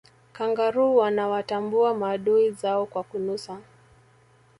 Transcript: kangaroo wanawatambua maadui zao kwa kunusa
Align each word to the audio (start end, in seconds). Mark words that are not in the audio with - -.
kangaroo 0.33 0.95
wanawatambua 0.95 1.93
maadui 1.93 2.51
zao 2.51 2.85
kwa 2.85 3.03
kunusa 3.03 3.61